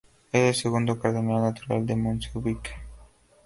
Es 0.31 0.41
el 0.41 0.55
segundo 0.59 0.97
cardenal 0.99 1.43
natural 1.43 1.85
de 1.85 1.95
Mozambique. 1.95 2.71